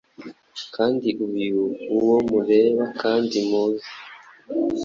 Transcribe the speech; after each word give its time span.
Kandi 0.75 1.07
uyu, 1.27 1.63
uwo 1.97 2.17
mureba 2.29 2.83
kandi 3.01 3.37
muzi, 3.49 3.89